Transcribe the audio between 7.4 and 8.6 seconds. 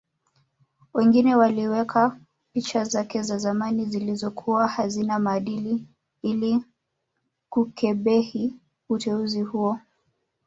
kukebehi